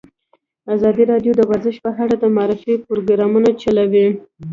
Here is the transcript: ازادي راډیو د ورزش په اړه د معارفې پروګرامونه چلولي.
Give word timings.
ازادي 0.75 1.03
راډیو 1.11 1.31
د 1.37 1.41
ورزش 1.49 1.75
په 1.85 1.89
اړه 2.03 2.15
د 2.19 2.25
معارفې 2.35 2.73
پروګرامونه 2.87 3.49
چلولي. 3.61 4.07